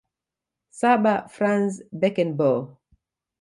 [0.71, 2.75] Saba Franz Beckenbaue